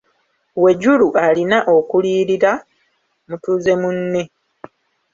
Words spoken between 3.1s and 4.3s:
mutuuze munne.